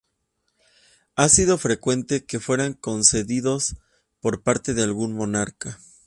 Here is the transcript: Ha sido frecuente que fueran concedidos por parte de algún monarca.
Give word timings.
Ha 1.15 1.29
sido 1.29 1.59
frecuente 1.59 2.25
que 2.25 2.39
fueran 2.39 2.73
concedidos 2.73 3.75
por 4.19 4.41
parte 4.41 4.73
de 4.73 4.81
algún 4.81 5.13
monarca. 5.15 5.77